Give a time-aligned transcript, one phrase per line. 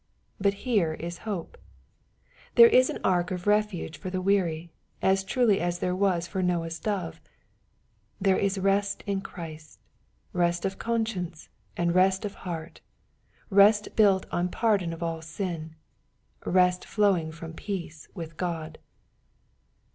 [0.39, 1.59] But here is hope.
[2.55, 6.41] There is an ark of refuge for the weary, as truly as there was for
[6.41, 7.21] Noah's dove.
[8.19, 9.79] There is rest in Christ,
[10.33, 12.81] rest of conscience, and rest of heart,
[13.51, 15.75] rest built on pardon of all sin,
[16.47, 18.79] rest flowing from peace with God.